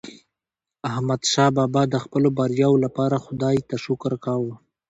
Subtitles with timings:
[0.89, 4.53] احمدشاه بابا د خپلو بریاوو لپاره خداي ته شکر کاوه.